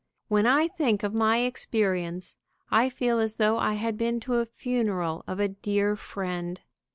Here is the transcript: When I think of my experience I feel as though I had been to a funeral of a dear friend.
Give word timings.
When 0.29 0.47
I 0.47 0.67
think 0.67 1.03
of 1.03 1.13
my 1.13 1.41
experience 1.41 2.35
I 2.71 2.89
feel 2.89 3.19
as 3.19 3.35
though 3.35 3.59
I 3.59 3.73
had 3.73 3.99
been 3.99 4.19
to 4.21 4.37
a 4.37 4.47
funeral 4.47 5.23
of 5.27 5.39
a 5.39 5.47
dear 5.49 5.95
friend. 5.95 6.59